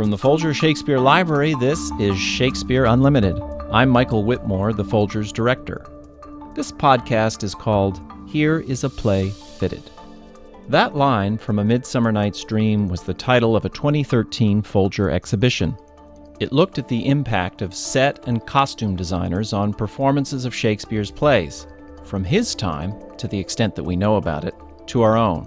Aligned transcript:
From 0.00 0.10
the 0.10 0.16
Folger 0.16 0.54
Shakespeare 0.54 0.98
Library, 0.98 1.54
this 1.60 1.90
is 2.00 2.18
Shakespeare 2.18 2.86
Unlimited. 2.86 3.38
I'm 3.70 3.90
Michael 3.90 4.24
Witmore, 4.24 4.74
the 4.74 4.82
Folger's 4.82 5.30
director. 5.30 5.84
This 6.54 6.72
podcast 6.72 7.42
is 7.42 7.54
called 7.54 8.00
Here 8.26 8.60
is 8.60 8.82
a 8.82 8.88
Play 8.88 9.28
Fitted. 9.28 9.90
That 10.70 10.96
line 10.96 11.36
from 11.36 11.58
A 11.58 11.64
Midsummer 11.64 12.12
Night's 12.12 12.42
Dream 12.44 12.88
was 12.88 13.02
the 13.02 13.12
title 13.12 13.54
of 13.54 13.66
a 13.66 13.68
2013 13.68 14.62
Folger 14.62 15.10
exhibition. 15.10 15.76
It 16.40 16.50
looked 16.50 16.78
at 16.78 16.88
the 16.88 17.06
impact 17.06 17.60
of 17.60 17.74
set 17.74 18.26
and 18.26 18.46
costume 18.46 18.96
designers 18.96 19.52
on 19.52 19.74
performances 19.74 20.46
of 20.46 20.54
Shakespeare's 20.54 21.10
plays, 21.10 21.66
from 22.04 22.24
his 22.24 22.54
time, 22.54 22.94
to 23.18 23.28
the 23.28 23.38
extent 23.38 23.74
that 23.74 23.84
we 23.84 23.96
know 23.96 24.16
about 24.16 24.46
it, 24.46 24.54
to 24.86 25.02
our 25.02 25.18
own. 25.18 25.46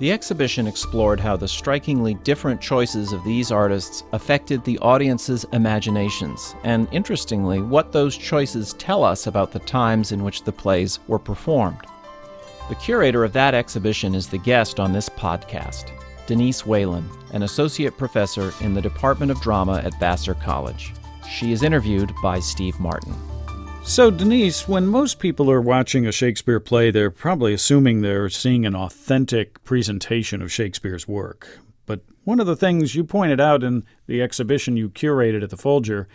The 0.00 0.12
exhibition 0.12 0.66
explored 0.66 1.20
how 1.20 1.36
the 1.36 1.46
strikingly 1.46 2.14
different 2.14 2.58
choices 2.58 3.12
of 3.12 3.22
these 3.22 3.52
artists 3.52 4.02
affected 4.12 4.64
the 4.64 4.78
audience's 4.78 5.44
imaginations, 5.52 6.54
and 6.64 6.88
interestingly, 6.90 7.60
what 7.60 7.92
those 7.92 8.16
choices 8.16 8.72
tell 8.72 9.04
us 9.04 9.26
about 9.26 9.52
the 9.52 9.58
times 9.58 10.10
in 10.10 10.24
which 10.24 10.42
the 10.42 10.52
plays 10.52 11.00
were 11.06 11.18
performed. 11.18 11.82
The 12.70 12.76
curator 12.76 13.24
of 13.24 13.34
that 13.34 13.52
exhibition 13.52 14.14
is 14.14 14.26
the 14.26 14.38
guest 14.38 14.80
on 14.80 14.94
this 14.94 15.10
podcast, 15.10 15.90
Denise 16.26 16.62
Walen, 16.62 17.04
an 17.34 17.42
associate 17.42 17.98
professor 17.98 18.54
in 18.62 18.72
the 18.72 18.80
Department 18.80 19.30
of 19.30 19.42
Drama 19.42 19.82
at 19.84 20.00
Vassar 20.00 20.34
College. 20.34 20.94
She 21.30 21.52
is 21.52 21.62
interviewed 21.62 22.14
by 22.22 22.40
Steve 22.40 22.80
Martin. 22.80 23.14
So, 23.90 24.08
Denise, 24.08 24.68
when 24.68 24.86
most 24.86 25.18
people 25.18 25.50
are 25.50 25.60
watching 25.60 26.06
a 26.06 26.12
Shakespeare 26.12 26.60
play, 26.60 26.92
they're 26.92 27.10
probably 27.10 27.52
assuming 27.52 28.02
they're 28.02 28.28
seeing 28.28 28.64
an 28.64 28.76
authentic 28.76 29.64
presentation 29.64 30.40
of 30.40 30.52
Shakespeare's 30.52 31.08
work. 31.08 31.58
But 31.86 32.02
one 32.22 32.38
of 32.38 32.46
the 32.46 32.54
things 32.54 32.94
you 32.94 33.02
pointed 33.02 33.40
out 33.40 33.64
in 33.64 33.82
the 34.06 34.22
exhibition 34.22 34.76
you 34.76 34.90
curated 34.90 35.42
at 35.42 35.50
the 35.50 35.56
Folger 35.56 36.06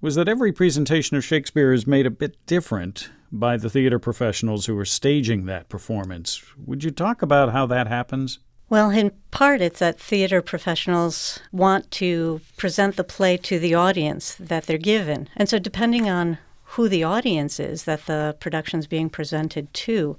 was 0.00 0.14
that 0.14 0.28
every 0.28 0.52
presentation 0.52 1.16
of 1.16 1.24
Shakespeare 1.24 1.72
is 1.72 1.84
made 1.84 2.06
a 2.06 2.10
bit 2.10 2.36
different 2.46 3.10
by 3.32 3.56
the 3.56 3.68
theater 3.68 3.98
professionals 3.98 4.66
who 4.66 4.78
are 4.78 4.84
staging 4.84 5.46
that 5.46 5.68
performance. 5.68 6.40
Would 6.64 6.84
you 6.84 6.92
talk 6.92 7.22
about 7.22 7.50
how 7.50 7.66
that 7.66 7.88
happens? 7.88 8.38
Well, 8.68 8.90
in 8.90 9.10
part, 9.32 9.60
it's 9.60 9.80
that 9.80 9.98
theater 9.98 10.40
professionals 10.40 11.40
want 11.50 11.90
to 11.90 12.40
present 12.56 12.94
the 12.94 13.02
play 13.02 13.36
to 13.38 13.58
the 13.58 13.74
audience 13.74 14.36
that 14.36 14.66
they're 14.66 14.78
given. 14.78 15.28
And 15.34 15.48
so, 15.48 15.58
depending 15.58 16.08
on 16.08 16.38
who 16.70 16.88
the 16.88 17.02
audience 17.02 17.58
is 17.58 17.84
that 17.84 18.06
the 18.06 18.36
production's 18.38 18.86
being 18.86 19.10
presented 19.10 19.72
to, 19.74 20.16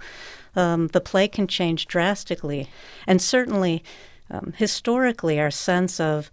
um, 0.56 0.88
the 0.88 1.00
play 1.00 1.28
can 1.28 1.48
change 1.48 1.88
drastically. 1.88 2.70
And 3.08 3.22
certainly, 3.22 3.84
um, 4.30 4.54
historically, 4.58 5.40
our 5.40 5.52
sense 5.52 6.00
of 6.00 6.30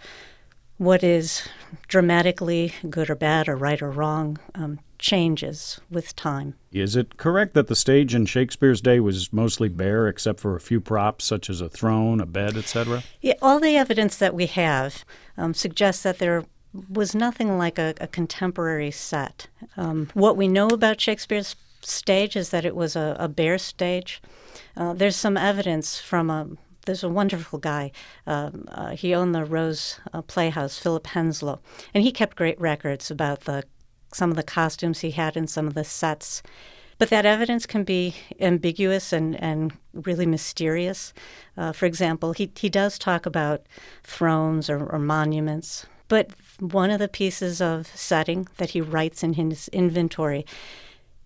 what 0.76 1.04
is 1.04 1.48
dramatically 1.86 2.72
good 2.90 3.10
or 3.10 3.14
bad 3.14 3.48
or 3.48 3.56
right 3.56 3.80
or 3.80 3.90
wrong 3.90 4.38
um, 4.54 4.80
changes 4.98 5.80
with 5.88 6.16
time. 6.16 6.54
Is 6.72 6.96
it 6.96 7.16
correct 7.16 7.54
that 7.54 7.68
the 7.68 7.76
stage 7.76 8.12
in 8.12 8.26
Shakespeare's 8.26 8.80
day 8.80 8.98
was 8.98 9.32
mostly 9.32 9.68
bare 9.68 10.08
except 10.08 10.40
for 10.40 10.56
a 10.56 10.60
few 10.60 10.80
props 10.80 11.24
such 11.24 11.48
as 11.48 11.60
a 11.60 11.68
throne, 11.68 12.20
a 12.20 12.26
bed, 12.26 12.56
etc.? 12.56 13.04
Yeah, 13.20 13.34
all 13.40 13.60
the 13.60 13.76
evidence 13.76 14.16
that 14.16 14.34
we 14.34 14.46
have 14.46 15.04
um, 15.36 15.54
suggests 15.54 16.02
that 16.02 16.18
there 16.18 16.44
was 16.88 17.14
nothing 17.14 17.58
like 17.58 17.78
a, 17.78 17.94
a 18.00 18.06
contemporary 18.06 18.90
set. 18.90 19.48
Um, 19.76 20.08
what 20.14 20.36
we 20.36 20.48
know 20.48 20.68
about 20.68 21.00
Shakespeare's 21.00 21.56
stage 21.80 22.36
is 22.36 22.50
that 22.50 22.64
it 22.64 22.76
was 22.76 22.96
a, 22.96 23.16
a 23.18 23.28
bare 23.28 23.58
stage. 23.58 24.20
Uh, 24.76 24.92
there's 24.92 25.16
some 25.16 25.36
evidence 25.36 25.98
from 25.98 26.30
a 26.30 26.48
there's 26.86 27.04
a 27.04 27.08
wonderful 27.08 27.58
guy. 27.58 27.92
Um, 28.26 28.64
uh, 28.68 28.96
he 28.96 29.14
owned 29.14 29.34
the 29.34 29.44
Rose 29.44 30.00
uh, 30.14 30.22
Playhouse, 30.22 30.78
Philip 30.78 31.06
Henslowe, 31.08 31.58
and 31.92 32.02
he 32.02 32.10
kept 32.10 32.34
great 32.34 32.58
records 32.58 33.10
about 33.10 33.40
the 33.40 33.64
some 34.12 34.30
of 34.30 34.36
the 34.36 34.42
costumes 34.42 35.00
he 35.00 35.10
had 35.10 35.36
and 35.36 35.50
some 35.50 35.66
of 35.66 35.74
the 35.74 35.84
sets. 35.84 36.42
But 36.96 37.10
that 37.10 37.26
evidence 37.26 37.66
can 37.66 37.84
be 37.84 38.16
ambiguous 38.40 39.12
and, 39.12 39.40
and 39.40 39.72
really 39.92 40.26
mysterious. 40.26 41.12
Uh, 41.56 41.72
for 41.72 41.86
example, 41.86 42.32
he, 42.32 42.50
he 42.56 42.68
does 42.68 42.98
talk 42.98 43.26
about 43.26 43.66
thrones 44.02 44.68
or, 44.68 44.84
or 44.86 44.98
monuments, 44.98 45.86
but 46.08 46.30
one 46.58 46.90
of 46.90 46.98
the 46.98 47.08
pieces 47.08 47.60
of 47.60 47.86
setting 47.88 48.48
that 48.56 48.70
he 48.70 48.80
writes 48.80 49.22
in 49.22 49.34
his 49.34 49.68
inventory 49.68 50.44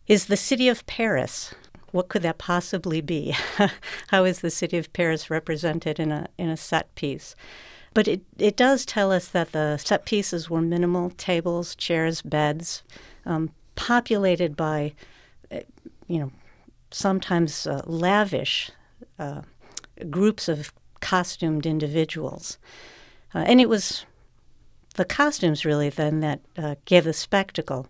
is 0.06 0.26
the 0.26 0.36
city 0.36 0.68
of 0.68 0.86
Paris. 0.86 1.54
What 1.92 2.08
could 2.08 2.22
that 2.22 2.38
possibly 2.38 3.00
be? 3.00 3.34
How 4.08 4.24
is 4.24 4.40
the 4.40 4.50
city 4.50 4.78
of 4.78 4.92
Paris 4.92 5.30
represented 5.30 6.00
in 6.00 6.10
a 6.10 6.28
in 6.38 6.48
a 6.48 6.56
set 6.56 6.94
piece? 6.94 7.34
But 7.94 8.08
it, 8.08 8.22
it 8.38 8.56
does 8.56 8.86
tell 8.86 9.12
us 9.12 9.28
that 9.28 9.52
the 9.52 9.76
set 9.76 10.06
pieces 10.06 10.48
were 10.48 10.62
minimal 10.62 11.10
tables, 11.10 11.74
chairs, 11.74 12.22
beds, 12.22 12.82
um, 13.26 13.50
populated 13.74 14.56
by, 14.56 14.94
uh, 15.50 15.60
you 16.06 16.18
know, 16.18 16.32
sometimes 16.90 17.66
uh, 17.66 17.82
lavish 17.84 18.70
uh, 19.18 19.42
groups 20.08 20.48
of 20.48 20.72
costumed 21.00 21.66
individuals. 21.66 22.56
Uh, 23.34 23.44
and 23.46 23.60
it 23.60 23.68
was 23.68 24.06
the 24.92 25.04
costumes 25.04 25.64
really 25.64 25.88
then 25.88 26.20
that 26.20 26.40
uh, 26.56 26.74
gave 26.84 27.04
the 27.04 27.12
spectacle. 27.12 27.86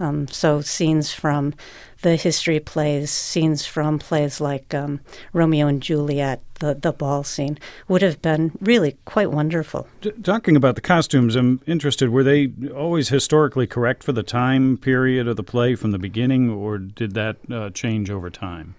Um, 0.00 0.28
so 0.28 0.60
scenes 0.60 1.12
from 1.12 1.54
the 2.02 2.16
history 2.16 2.60
plays, 2.60 3.10
scenes 3.10 3.66
from 3.66 3.98
plays 3.98 4.40
like 4.40 4.72
um, 4.72 5.00
Romeo 5.32 5.66
and 5.66 5.82
Juliet, 5.82 6.40
the 6.60 6.74
the 6.74 6.92
ball 6.92 7.24
scene 7.24 7.58
would 7.88 8.02
have 8.02 8.22
been 8.22 8.52
really 8.60 8.96
quite 9.04 9.30
wonderful. 9.30 9.88
D- 10.00 10.12
talking 10.22 10.56
about 10.56 10.76
the 10.76 10.80
costumes, 10.80 11.34
I'm 11.34 11.60
interested. 11.66 12.10
Were 12.10 12.22
they 12.22 12.52
always 12.74 13.08
historically 13.08 13.66
correct 13.66 14.04
for 14.04 14.12
the 14.12 14.22
time 14.22 14.76
period 14.76 15.26
of 15.26 15.36
the 15.36 15.42
play 15.42 15.74
from 15.74 15.90
the 15.90 15.98
beginning, 15.98 16.50
or 16.50 16.78
did 16.78 17.14
that 17.14 17.36
uh, 17.50 17.70
change 17.70 18.10
over 18.10 18.30
time? 18.30 18.74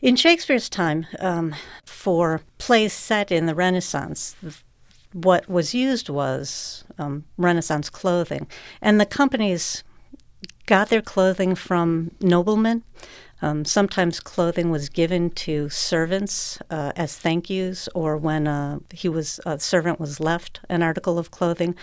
In 0.00 0.16
Shakespeare's 0.16 0.70
time, 0.70 1.06
um, 1.18 1.54
for 1.84 2.40
plays 2.56 2.94
set 2.94 3.30
in 3.30 3.44
the 3.44 3.54
Renaissance, 3.54 4.34
what 5.12 5.48
was 5.48 5.74
used 5.74 6.08
was 6.08 6.84
um, 6.98 7.24
Renaissance 7.36 7.90
clothing. 7.90 8.46
And 8.80 9.00
the 9.00 9.06
companies 9.06 9.82
got 10.66 10.88
their 10.88 11.02
clothing 11.02 11.54
from 11.54 12.12
noblemen. 12.20 12.84
Um, 13.42 13.64
sometimes 13.64 14.20
clothing 14.20 14.70
was 14.70 14.88
given 14.88 15.30
to 15.30 15.68
servants 15.70 16.58
uh, 16.70 16.92
as 16.94 17.16
thank 17.16 17.48
yous, 17.48 17.88
or 17.94 18.16
when 18.16 18.46
uh, 18.46 18.80
he 18.92 19.08
was 19.08 19.40
a 19.46 19.58
servant 19.58 19.98
was 19.98 20.20
left 20.20 20.60
an 20.68 20.82
article 20.82 21.18
of 21.18 21.30
clothing, 21.30 21.74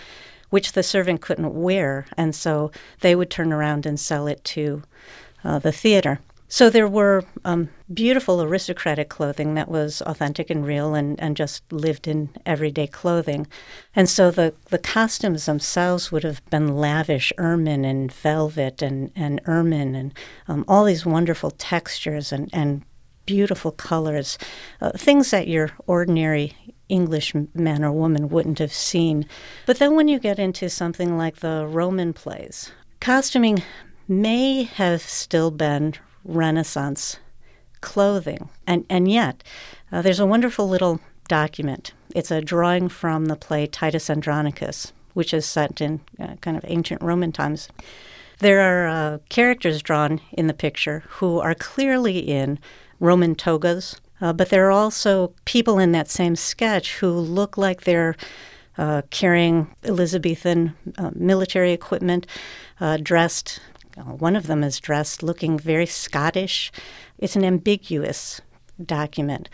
which 0.50 0.72
the 0.72 0.84
servant 0.84 1.20
couldn't 1.20 1.52
wear, 1.52 2.06
and 2.16 2.34
so 2.34 2.70
they 3.00 3.16
would 3.16 3.28
turn 3.28 3.52
around 3.52 3.86
and 3.86 3.98
sell 3.98 4.28
it 4.28 4.44
to 4.44 4.82
uh, 5.42 5.58
the 5.58 5.72
theater. 5.72 6.20
So 6.48 6.70
there 6.70 6.88
were 6.88 7.24
um, 7.44 7.70
beautiful 7.92 8.42
aristocratic 8.42 9.08
clothing 9.08 9.54
that 9.54 9.68
was 9.68 10.02
authentic 10.02 10.50
and 10.50 10.66
real 10.66 10.94
and, 10.94 11.18
and 11.20 11.36
just 11.36 11.62
lived 11.72 12.06
in 12.06 12.28
everyday 12.44 12.86
clothing. 12.86 13.46
And 13.96 14.08
so 14.08 14.30
the, 14.30 14.54
the 14.68 14.78
costumes 14.78 15.46
themselves 15.46 16.12
would 16.12 16.24
have 16.24 16.44
been 16.50 16.76
lavish 16.76 17.32
ermine 17.38 17.84
and 17.84 18.12
velvet 18.12 18.82
and, 18.82 19.10
and 19.16 19.40
ermine 19.46 19.94
and 19.94 20.14
um, 20.48 20.64
all 20.68 20.84
these 20.84 21.06
wonderful 21.06 21.50
textures 21.52 22.32
and, 22.32 22.50
and 22.52 22.82
beautiful 23.24 23.72
colors, 23.72 24.38
uh, 24.80 24.90
things 24.92 25.30
that 25.30 25.48
your 25.48 25.70
ordinary 25.86 26.54
English 26.88 27.34
man 27.54 27.84
or 27.84 27.92
woman 27.92 28.28
wouldn't 28.28 28.58
have 28.58 28.72
seen. 28.72 29.26
But 29.66 29.78
then 29.78 29.94
when 29.94 30.08
you 30.08 30.18
get 30.18 30.38
into 30.38 30.70
something 30.70 31.16
like 31.16 31.36
the 31.36 31.66
Roman 31.68 32.12
plays, 32.12 32.72
costuming 33.00 33.62
may 34.06 34.62
have 34.62 35.02
still 35.02 35.50
been 35.50 35.94
Renaissance 36.24 37.18
clothing. 37.80 38.48
And, 38.66 38.84
and 38.88 39.10
yet, 39.10 39.42
uh, 39.92 40.02
there's 40.02 40.20
a 40.20 40.26
wonderful 40.26 40.68
little 40.68 41.00
document. 41.28 41.92
It's 42.14 42.30
a 42.30 42.40
drawing 42.40 42.88
from 42.88 43.26
the 43.26 43.36
play 43.36 43.66
Titus 43.66 44.10
Andronicus, 44.10 44.92
which 45.14 45.34
is 45.34 45.46
set 45.46 45.80
in 45.80 46.00
uh, 46.18 46.36
kind 46.40 46.56
of 46.56 46.64
ancient 46.66 47.02
Roman 47.02 47.32
times. 47.32 47.68
There 48.38 48.60
are 48.60 48.88
uh, 48.88 49.18
characters 49.28 49.82
drawn 49.82 50.20
in 50.32 50.46
the 50.46 50.54
picture 50.54 51.04
who 51.08 51.40
are 51.40 51.54
clearly 51.54 52.18
in 52.18 52.58
Roman 53.00 53.34
togas, 53.34 54.00
uh, 54.20 54.32
but 54.32 54.48
there 54.50 54.66
are 54.66 54.72
also 54.72 55.32
people 55.44 55.78
in 55.78 55.92
that 55.92 56.08
same 56.10 56.36
sketch 56.36 56.96
who 56.96 57.10
look 57.10 57.58
like 57.58 57.82
they're 57.82 58.16
uh, 58.76 59.02
carrying 59.10 59.74
Elizabethan 59.82 60.74
uh, 60.98 61.10
military 61.14 61.72
equipment, 61.72 62.26
dressed 63.02 63.60
one 64.04 64.36
of 64.36 64.46
them 64.46 64.62
is 64.62 64.80
dressed 64.80 65.22
looking 65.22 65.58
very 65.58 65.86
Scottish. 65.86 66.72
It's 67.18 67.36
an 67.36 67.44
ambiguous 67.44 68.40
document. 68.84 69.48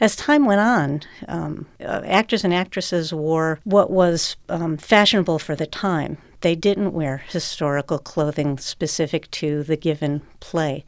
As 0.00 0.16
time 0.16 0.44
went 0.44 0.60
on, 0.60 1.02
um, 1.28 1.66
uh, 1.80 2.02
actors 2.04 2.44
and 2.44 2.52
actresses 2.52 3.12
wore 3.12 3.60
what 3.64 3.90
was 3.90 4.36
um, 4.48 4.76
fashionable 4.76 5.38
for 5.38 5.54
the 5.54 5.66
time. 5.66 6.18
They 6.40 6.56
didn't 6.56 6.92
wear 6.92 7.18
historical 7.28 7.98
clothing 7.98 8.58
specific 8.58 9.30
to 9.32 9.62
the 9.62 9.76
given 9.76 10.22
play. 10.40 10.84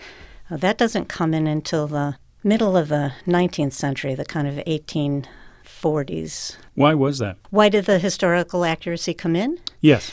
Uh, 0.51 0.57
that 0.59 0.77
doesn't 0.77 1.09
come 1.09 1.33
in 1.35 1.47
until 1.47 1.87
the 1.87 2.17
middle 2.43 2.77
of 2.77 2.89
the 2.89 3.13
19th 3.27 3.73
century, 3.73 4.15
the 4.15 4.25
kind 4.25 4.49
of 4.49 4.57
1840s. 4.67 6.57
Why 6.75 6.95
was 6.95 7.19
that? 7.19 7.39
Why 7.51 7.69
did 7.69 7.87
the 7.87 7.99
historical 7.99 8.65
accuracy 8.65 9.15
come 9.15 9.37
in? 9.37 9.59
Yes. 9.81 10.13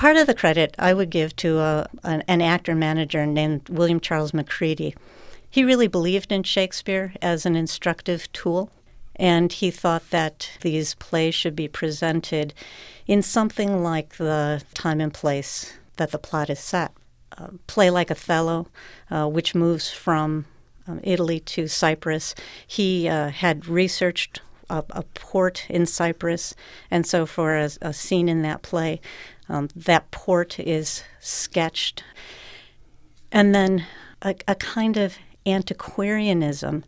Part 0.00 0.16
of 0.16 0.26
the 0.26 0.34
credit 0.34 0.74
I 0.78 0.94
would 0.94 1.10
give 1.10 1.36
to 1.36 1.58
a, 1.58 1.86
an, 2.04 2.24
an 2.26 2.40
actor 2.40 2.74
manager 2.74 3.26
named 3.26 3.68
William 3.68 4.00
Charles 4.00 4.32
Macready. 4.32 4.94
He 5.50 5.62
really 5.62 5.88
believed 5.88 6.32
in 6.32 6.42
Shakespeare 6.42 7.12
as 7.20 7.44
an 7.44 7.54
instructive 7.54 8.32
tool, 8.32 8.70
and 9.16 9.52
he 9.52 9.70
thought 9.70 10.08
that 10.08 10.52
these 10.62 10.94
plays 10.94 11.34
should 11.34 11.54
be 11.54 11.68
presented 11.68 12.54
in 13.06 13.20
something 13.20 13.82
like 13.82 14.16
the 14.16 14.62
time 14.72 15.02
and 15.02 15.12
place 15.12 15.74
that 15.98 16.12
the 16.12 16.18
plot 16.18 16.48
is 16.48 16.60
set. 16.60 16.92
Play 17.66 17.90
like 17.90 18.10
Othello, 18.10 18.68
uh, 19.10 19.28
which 19.28 19.54
moves 19.54 19.90
from 19.90 20.46
um, 20.86 21.00
Italy 21.02 21.40
to 21.40 21.68
Cyprus. 21.68 22.34
He 22.66 23.06
uh, 23.06 23.28
had 23.28 23.66
researched 23.66 24.40
a, 24.70 24.82
a, 24.90 25.02
port 25.14 25.66
in 25.68 25.84
Cyprus, 25.84 26.54
and 26.90 27.06
so 27.06 27.26
for 27.26 27.56
a, 27.56 27.70
a 27.82 27.92
scene 27.92 28.28
in 28.28 28.40
that 28.42 28.62
play, 28.62 29.00
um, 29.50 29.68
that 29.74 30.10
port 30.10 30.58
is 30.58 31.02
sketched. 31.18 32.04
And 33.32 33.54
then 33.54 33.84
a, 34.22 34.34
a 34.48 34.54
kind 34.54 34.96
of 34.96 35.16
antiquarianism 35.44 36.84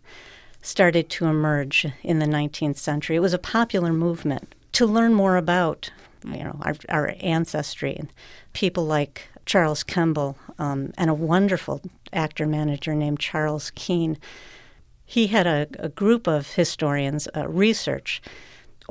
started 0.62 1.10
to 1.10 1.26
emerge 1.26 1.86
in 2.02 2.20
the 2.20 2.26
19th 2.26 2.76
century. 2.76 3.16
It 3.16 3.20
was 3.20 3.34
a 3.34 3.38
popular 3.38 3.92
movement 3.92 4.54
to 4.72 4.86
learn 4.86 5.12
more 5.12 5.36
about, 5.36 5.90
you 6.24 6.44
know, 6.44 6.56
our, 6.62 6.76
our 6.88 7.14
ancestry 7.20 7.96
and 7.96 8.12
people 8.52 8.86
like 8.86 9.28
Charles 9.44 9.82
Kemble 9.82 10.38
um, 10.58 10.92
and 10.96 11.10
a 11.10 11.14
wonderful 11.14 11.82
actor 12.12 12.46
manager 12.46 12.94
named 12.94 13.18
Charles 13.18 13.72
Kean. 13.74 14.18
He 15.04 15.26
had 15.26 15.48
a, 15.48 15.66
a 15.80 15.88
group 15.88 16.28
of 16.28 16.52
historians 16.52 17.26
uh, 17.36 17.48
research 17.48 18.22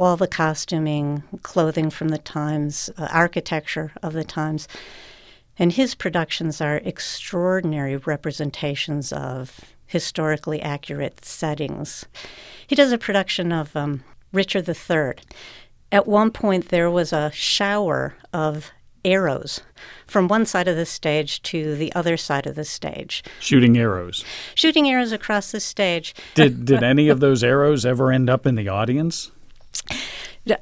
all 0.01 0.17
the 0.17 0.27
costuming, 0.27 1.23
clothing 1.43 1.89
from 1.89 2.09
the 2.09 2.17
times, 2.17 2.89
uh, 2.97 3.07
architecture 3.11 3.91
of 4.01 4.13
the 4.13 4.23
times. 4.23 4.67
And 5.57 5.73
his 5.73 5.95
productions 5.95 6.59
are 6.59 6.77
extraordinary 6.77 7.95
representations 7.97 9.13
of 9.13 9.59
historically 9.85 10.61
accurate 10.61 11.23
settings. 11.23 12.05
He 12.65 12.75
does 12.75 12.91
a 12.91 12.97
production 12.97 13.51
of 13.51 13.75
um, 13.75 14.03
Richard 14.31 14.67
III. 14.67 15.13
At 15.91 16.07
one 16.07 16.31
point, 16.31 16.69
there 16.69 16.89
was 16.89 17.11
a 17.11 17.31
shower 17.31 18.15
of 18.31 18.71
arrows 19.03 19.61
from 20.07 20.27
one 20.27 20.45
side 20.45 20.67
of 20.67 20.75
the 20.75 20.85
stage 20.85 21.41
to 21.41 21.75
the 21.75 21.93
other 21.93 22.15
side 22.17 22.47
of 22.47 22.55
the 22.55 22.63
stage. 22.63 23.23
Shooting 23.39 23.77
arrows. 23.77 24.23
Shooting 24.55 24.89
arrows 24.89 25.11
across 25.11 25.51
the 25.51 25.59
stage. 25.59 26.15
Did 26.35 26.65
did 26.65 26.83
any 26.83 27.09
of 27.09 27.19
those 27.19 27.43
arrows 27.43 27.85
ever 27.85 28.11
end 28.11 28.29
up 28.29 28.45
in 28.45 28.55
the 28.55 28.69
audience? 28.69 29.31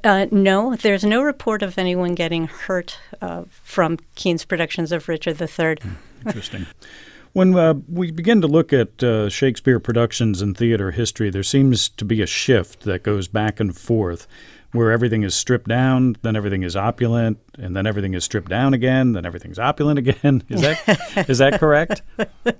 Uh, 0.04 0.26
no, 0.30 0.76
there's 0.76 1.04
no 1.04 1.22
report 1.22 1.62
of 1.62 1.78
anyone 1.78 2.14
getting 2.14 2.46
hurt 2.46 2.98
uh, 3.22 3.44
from 3.50 3.98
Kean's 4.14 4.44
productions 4.44 4.92
of 4.92 5.08
Richard 5.08 5.40
III. 5.40 5.76
Hmm, 5.80 6.28
interesting. 6.28 6.66
When 7.32 7.56
uh, 7.56 7.74
we 7.88 8.10
begin 8.10 8.40
to 8.40 8.48
look 8.48 8.72
at 8.72 9.02
uh, 9.02 9.28
Shakespeare 9.30 9.78
productions 9.78 10.42
in 10.42 10.54
theater 10.54 10.90
history, 10.90 11.30
there 11.30 11.44
seems 11.44 11.88
to 11.88 12.04
be 12.04 12.20
a 12.20 12.26
shift 12.26 12.80
that 12.82 13.04
goes 13.04 13.28
back 13.28 13.60
and 13.60 13.76
forth 13.76 14.26
where 14.72 14.92
everything 14.92 15.22
is 15.22 15.34
stripped 15.34 15.68
down, 15.68 16.16
then 16.22 16.36
everything 16.36 16.62
is 16.62 16.76
opulent, 16.76 17.38
and 17.58 17.76
then 17.76 17.86
everything 17.86 18.14
is 18.14 18.24
stripped 18.24 18.48
down 18.48 18.72
again, 18.72 19.12
then 19.12 19.26
everything's 19.26 19.58
opulent 19.58 19.98
again. 19.98 20.42
Is 20.48 20.60
that 20.60 21.28
is 21.28 21.38
that 21.38 21.58
correct? 21.58 22.02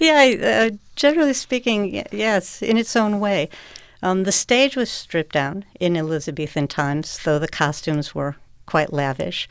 Yeah, 0.00 0.70
uh, 0.72 0.76
generally 0.96 1.32
speaking, 1.32 2.04
yes, 2.10 2.60
in 2.60 2.76
its 2.76 2.96
own 2.96 3.20
way. 3.20 3.48
Um, 4.04 4.24
the 4.24 4.32
stage 4.32 4.76
was 4.76 4.90
stripped 4.90 5.32
down 5.32 5.64
in 5.80 5.96
Elizabethan 5.96 6.68
times, 6.68 7.18
though 7.24 7.38
the 7.38 7.48
costumes 7.48 8.14
were 8.14 8.36
quite 8.66 8.92
lavish. 8.92 9.48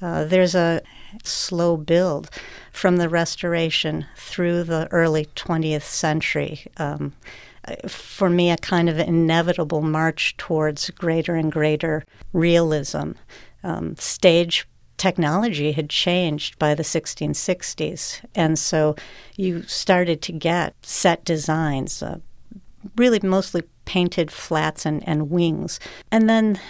Uh, 0.00 0.24
there's 0.24 0.56
a 0.56 0.82
slow 1.22 1.76
build 1.76 2.28
from 2.72 2.96
the 2.96 3.08
Restoration 3.08 4.04
through 4.16 4.64
the 4.64 4.88
early 4.90 5.26
20th 5.36 5.84
century. 5.84 6.66
Um, 6.78 7.12
for 7.86 8.28
me, 8.28 8.50
a 8.50 8.56
kind 8.56 8.88
of 8.88 8.98
inevitable 8.98 9.82
march 9.82 10.36
towards 10.36 10.90
greater 10.90 11.36
and 11.36 11.52
greater 11.52 12.04
realism. 12.32 13.12
Um, 13.62 13.94
stage 13.98 14.66
technology 14.96 15.70
had 15.70 15.88
changed 15.88 16.58
by 16.58 16.74
the 16.74 16.82
1660s, 16.82 18.20
and 18.34 18.58
so 18.58 18.96
you 19.36 19.62
started 19.62 20.22
to 20.22 20.32
get 20.32 20.74
set 20.82 21.24
designs, 21.24 22.02
uh, 22.02 22.18
really 22.96 23.20
mostly 23.22 23.62
painted 23.84 24.30
flats 24.30 24.86
and, 24.86 25.06
and 25.06 25.30
wings. 25.30 25.80
And 26.10 26.28
then 26.28 26.60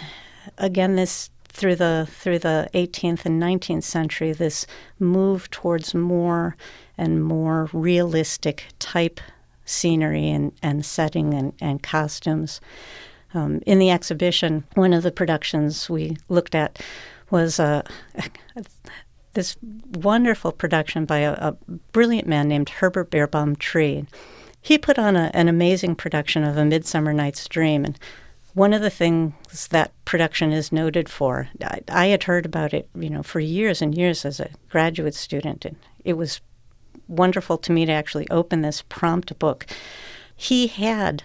again, 0.57 0.95
this 0.95 1.29
through 1.49 1.75
the 1.75 2.07
through 2.09 2.39
the 2.39 2.67
18th 2.73 3.25
and 3.25 3.41
19th 3.41 3.83
century, 3.83 4.31
this 4.31 4.65
move 4.99 5.49
towards 5.51 5.93
more 5.93 6.55
and 6.97 7.23
more 7.23 7.69
realistic 7.73 8.65
type 8.79 9.19
scenery 9.65 10.29
and, 10.29 10.51
and 10.61 10.85
setting 10.85 11.33
and, 11.33 11.53
and 11.61 11.81
costumes. 11.81 12.59
Um, 13.33 13.61
in 13.65 13.79
the 13.79 13.89
exhibition, 13.89 14.63
one 14.75 14.93
of 14.93 15.03
the 15.03 15.11
productions 15.11 15.89
we 15.89 16.17
looked 16.29 16.53
at 16.53 16.81
was 17.31 17.59
uh, 17.59 17.81
this 19.33 19.57
wonderful 19.95 20.51
production 20.51 21.05
by 21.05 21.19
a, 21.19 21.33
a, 21.33 21.55
brilliant 21.91 22.27
man 22.27 22.47
named 22.47 22.69
Herbert 22.69 23.09
Beerbohm 23.09 23.57
Tree. 23.57 24.05
He 24.63 24.77
put 24.77 24.97
on 24.97 25.17
a, 25.17 25.29
an 25.33 25.49
amazing 25.49 25.95
production 25.95 26.45
of 26.45 26.57
A 26.57 26.63
Midsummer 26.63 27.11
Night's 27.11 27.49
Dream, 27.49 27.83
and 27.83 27.99
one 28.53 28.73
of 28.73 28.81
the 28.81 28.89
things 28.89 29.67
that 29.67 29.91
production 30.05 30.53
is 30.53 30.71
noted 30.71 31.09
for, 31.09 31.49
I, 31.61 31.81
I 31.89 32.05
had 32.07 32.23
heard 32.23 32.45
about 32.45 32.73
it, 32.73 32.87
you 32.95 33.09
know, 33.09 33.23
for 33.23 33.41
years 33.41 33.81
and 33.81 33.93
years 33.93 34.23
as 34.25 34.39
a 34.39 34.51
graduate 34.69 35.15
student, 35.15 35.65
and 35.65 35.75
it 36.05 36.13
was 36.13 36.39
wonderful 37.09 37.57
to 37.57 37.73
me 37.73 37.85
to 37.85 37.91
actually 37.91 38.29
open 38.29 38.61
this 38.61 38.83
prompt 38.87 39.37
book. 39.37 39.65
He 40.33 40.67
had 40.67 41.23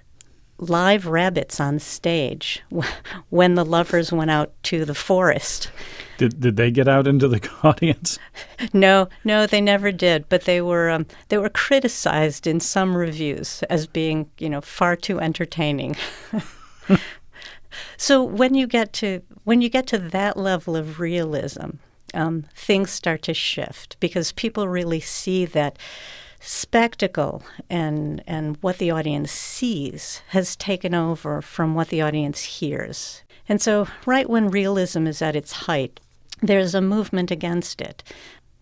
live 0.58 1.06
rabbits 1.06 1.60
on 1.60 1.78
stage 1.78 2.62
when 3.30 3.54
the 3.54 3.64
lovers 3.64 4.12
went 4.12 4.30
out 4.30 4.52
to 4.64 4.84
the 4.84 4.94
forest. 4.94 5.70
Did 6.18 6.40
did 6.40 6.56
they 6.56 6.70
get 6.70 6.88
out 6.88 7.06
into 7.06 7.28
the 7.28 7.48
audience? 7.62 8.18
No, 8.72 9.08
no, 9.24 9.46
they 9.46 9.60
never 9.60 9.92
did. 9.92 10.28
But 10.28 10.44
they 10.44 10.60
were 10.60 10.90
um, 10.90 11.06
they 11.28 11.38
were 11.38 11.48
criticized 11.48 12.46
in 12.46 12.60
some 12.60 12.96
reviews 12.96 13.62
as 13.70 13.86
being 13.86 14.28
you 14.38 14.50
know 14.50 14.60
far 14.60 14.96
too 14.96 15.20
entertaining. 15.20 15.96
so 17.96 18.22
when 18.22 18.54
you 18.54 18.66
get 18.66 18.92
to 18.94 19.22
when 19.44 19.62
you 19.62 19.68
get 19.68 19.86
to 19.88 19.98
that 19.98 20.36
level 20.36 20.76
of 20.76 20.98
realism, 20.98 21.76
um, 22.14 22.46
things 22.54 22.90
start 22.90 23.22
to 23.22 23.34
shift 23.34 23.96
because 24.00 24.32
people 24.32 24.68
really 24.68 25.00
see 25.00 25.44
that 25.44 25.78
spectacle 26.40 27.42
and 27.68 28.22
and 28.26 28.56
what 28.60 28.78
the 28.78 28.90
audience 28.90 29.32
sees 29.32 30.22
has 30.28 30.56
taken 30.56 30.94
over 30.94 31.42
from 31.42 31.74
what 31.74 31.88
the 31.88 32.00
audience 32.00 32.42
hears. 32.42 33.22
And 33.48 33.60
so 33.60 33.88
right 34.06 34.28
when 34.28 34.50
realism 34.50 35.06
is 35.06 35.22
at 35.22 35.36
its 35.36 35.52
height, 35.52 36.00
there's 36.42 36.74
a 36.74 36.80
movement 36.80 37.30
against 37.30 37.80
it. 37.80 38.02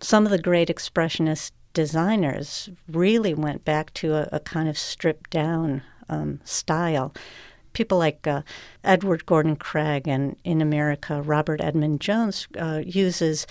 Some 0.01 0.25
of 0.25 0.31
the 0.31 0.39
great 0.39 0.69
expressionist 0.69 1.53
designers 1.73 2.71
really 2.89 3.35
went 3.35 3.65
back 3.65 3.93
to 3.95 4.15
a, 4.15 4.29
a 4.33 4.41
kind 4.41 4.69
of 4.69 4.79
stripped 4.79 5.31
down 5.31 5.83
um, 6.09 6.41
style 6.45 7.13
people 7.77 7.99
like 7.99 8.27
uh, 8.27 8.41
Edward 8.83 9.27
Gordon 9.27 9.55
Craig 9.55 10.09
and 10.09 10.37
in 10.45 10.63
America 10.63 11.21
Robert 11.21 11.61
Edmond 11.61 12.01
Jones 12.01 12.49
uh, 12.59 12.81
uses 12.85 13.47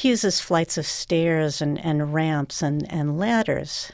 he 0.00 0.08
uses 0.08 0.40
flights 0.40 0.78
of 0.78 0.86
stairs 0.86 1.60
and, 1.60 1.78
and 1.84 2.14
ramps 2.14 2.62
and, 2.62 2.90
and 2.90 3.18
ladders. 3.18 3.92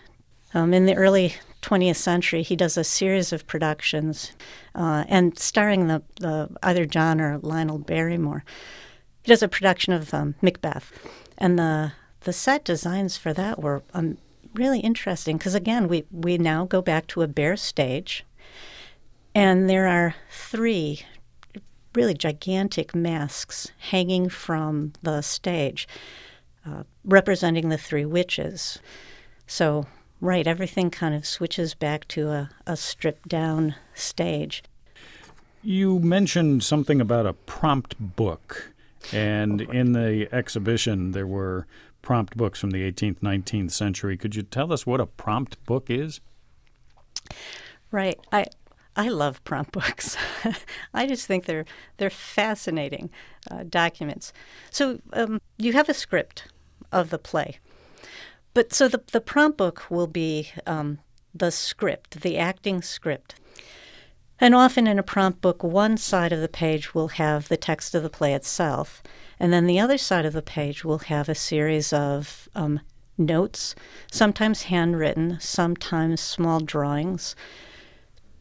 Um, 0.54 0.72
in 0.72 0.86
the 0.86 0.94
early 0.94 1.34
20th 1.62 1.96
century, 1.96 2.42
he 2.42 2.54
does 2.54 2.76
a 2.76 2.84
series 2.84 3.32
of 3.32 3.48
productions, 3.48 4.30
uh, 4.76 5.04
and 5.08 5.36
starring 5.36 5.88
the, 5.88 6.04
the 6.20 6.48
either 6.62 6.86
John 6.86 7.20
or 7.20 7.38
Lionel 7.38 7.78
Barrymore. 7.78 8.44
He 9.24 9.32
does 9.32 9.42
a 9.42 9.48
production 9.48 9.92
of 9.94 10.14
um, 10.14 10.36
Macbeth, 10.40 10.92
and 11.38 11.58
the 11.58 11.92
the 12.20 12.32
set 12.32 12.64
designs 12.64 13.16
for 13.16 13.32
that 13.32 13.60
were 13.60 13.82
um, 13.92 14.18
really 14.54 14.78
interesting 14.78 15.38
because 15.38 15.56
again, 15.56 15.88
we 15.88 16.04
we 16.12 16.38
now 16.38 16.66
go 16.66 16.80
back 16.82 17.08
to 17.08 17.22
a 17.22 17.28
bare 17.28 17.56
stage 17.56 18.24
and 19.36 19.68
there 19.68 19.86
are 19.86 20.14
three 20.30 21.02
really 21.96 22.14
gigantic 22.14 22.94
masks 22.94 23.72
hanging 23.78 24.28
from 24.28 24.92
the 25.02 25.22
stage, 25.22 25.88
uh, 26.66 26.82
representing 27.04 27.70
the 27.70 27.78
three 27.78 28.04
witches. 28.04 28.78
So, 29.46 29.86
right, 30.20 30.46
everything 30.46 30.90
kind 30.90 31.14
of 31.14 31.26
switches 31.26 31.72
back 31.74 32.06
to 32.08 32.28
a, 32.28 32.50
a 32.66 32.76
stripped 32.76 33.28
down 33.28 33.74
stage. 33.94 34.62
You 35.62 35.98
mentioned 35.98 36.62
something 36.62 37.00
about 37.00 37.26
a 37.26 37.32
prompt 37.32 37.96
book, 37.98 38.72
and 39.12 39.62
in 39.62 39.92
the 39.92 40.28
exhibition 40.32 41.12
there 41.12 41.26
were 41.26 41.66
prompt 42.02 42.36
books 42.36 42.60
from 42.60 42.70
the 42.70 42.88
18th, 42.92 43.20
19th 43.20 43.72
century. 43.72 44.16
Could 44.16 44.36
you 44.36 44.42
tell 44.42 44.72
us 44.72 44.86
what 44.86 45.00
a 45.00 45.06
prompt 45.06 45.64
book 45.64 45.88
is? 45.88 46.20
Right. 47.90 48.20
I 48.30 48.46
I 48.96 49.08
love 49.08 49.44
prompt 49.44 49.72
books. 49.72 50.16
I 50.94 51.06
just 51.06 51.26
think 51.26 51.44
they're 51.44 51.66
they're 51.98 52.10
fascinating 52.10 53.10
uh, 53.50 53.64
documents. 53.68 54.32
So 54.70 55.00
um, 55.12 55.40
you 55.58 55.74
have 55.74 55.88
a 55.88 55.94
script 55.94 56.48
of 56.90 57.10
the 57.10 57.18
play, 57.18 57.58
but 58.54 58.72
so 58.72 58.88
the 58.88 59.02
the 59.12 59.20
prompt 59.20 59.58
book 59.58 59.90
will 59.90 60.06
be 60.06 60.50
um, 60.66 60.98
the 61.34 61.50
script, 61.50 62.22
the 62.22 62.38
acting 62.38 62.80
script. 62.80 63.34
And 64.38 64.54
often 64.54 64.86
in 64.86 64.98
a 64.98 65.02
prompt 65.02 65.40
book, 65.40 65.62
one 65.62 65.96
side 65.96 66.32
of 66.32 66.40
the 66.40 66.48
page 66.48 66.94
will 66.94 67.08
have 67.08 67.48
the 67.48 67.56
text 67.56 67.94
of 67.94 68.02
the 68.02 68.10
play 68.10 68.34
itself, 68.34 69.02
and 69.40 69.52
then 69.52 69.66
the 69.66 69.80
other 69.80 69.98
side 69.98 70.26
of 70.26 70.34
the 70.34 70.42
page 70.42 70.84
will 70.84 70.98
have 70.98 71.28
a 71.28 71.34
series 71.34 71.92
of 71.92 72.48
um, 72.54 72.80
notes, 73.18 73.74
sometimes 74.10 74.64
handwritten, 74.64 75.38
sometimes 75.40 76.20
small 76.20 76.60
drawings, 76.60 77.34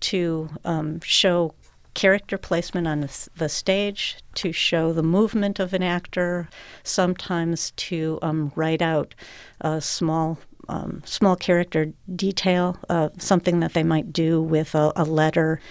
to 0.05 0.49
um, 0.63 0.99
show 1.01 1.53
character 1.95 2.37
placement 2.37 2.87
on 2.87 3.09
the, 3.37 3.49
stage, 3.49 4.17
to 4.35 4.51
show 4.51 4.93
the 4.93 5.01
movement 5.01 5.59
of 5.59 5.73
an 5.73 5.81
actor, 5.81 6.47
sometimes 6.83 7.71
to 7.71 8.19
um, 8.21 8.51
write 8.55 8.81
out 8.81 9.15
a 9.61 9.81
small 9.81 10.37
um, 10.67 11.03
small 11.05 11.35
character 11.35 11.93
detail, 12.15 12.79
uh, 12.89 13.09
something 13.19 13.59
that 13.59 13.73
they 13.73 13.83
might 13.83 14.11
do 14.11 14.41
with 14.41 14.73
a, 14.73 14.91
a, 14.95 15.03
letter. 15.03 15.61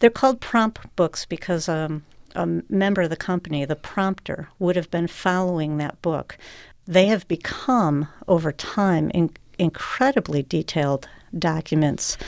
They're 0.00 0.10
called 0.10 0.40
prompt 0.40 0.96
books 0.96 1.24
because 1.24 1.68
um, 1.68 2.02
a 2.34 2.46
member 2.68 3.02
of 3.02 3.10
the 3.10 3.16
company, 3.16 3.64
the 3.64 3.76
prompter, 3.76 4.48
would 4.58 4.74
have 4.74 4.90
been 4.90 5.06
following 5.06 5.76
that 5.76 6.02
book. 6.02 6.36
They 6.86 7.06
have 7.06 7.28
become, 7.28 8.08
over 8.26 8.50
time, 8.50 9.10
in, 9.10 9.30
incredibly 9.60 10.42
detailed 10.42 11.08
documents 11.38 12.18